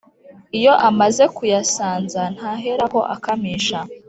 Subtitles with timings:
[0.57, 3.79] Iyo amaze kuyasanza ntaherako akamisha